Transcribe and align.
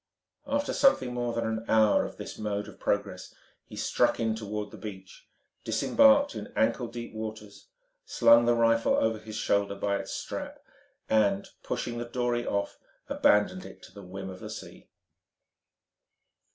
After 0.47 0.73
something 0.73 1.13
more 1.13 1.31
than 1.31 1.45
an 1.45 1.63
hour 1.69 2.05
of 2.05 2.17
this 2.17 2.39
mode 2.39 2.67
of 2.67 2.79
progress, 2.79 3.35
he 3.67 3.75
struck 3.75 4.19
in 4.19 4.33
toward 4.33 4.71
the 4.71 4.77
beach, 4.77 5.27
disembarked 5.63 6.33
in 6.33 6.51
ankle 6.55 6.87
deep 6.87 7.13
waters, 7.13 7.67
slung 8.03 8.45
the 8.47 8.55
rifle 8.55 8.95
over 8.95 9.19
his 9.19 9.35
shoulder 9.35 9.75
by 9.75 9.97
its 9.97 10.09
strap 10.11 10.57
and, 11.07 11.47
pushing 11.61 11.99
the 11.99 12.05
dory 12.05 12.47
off, 12.47 12.79
abandoned 13.09 13.63
it 13.63 13.83
to 13.83 13.91
the 13.93 14.01
whim 14.01 14.31
of 14.31 14.39
the 14.39 14.49
sea. 14.49 14.89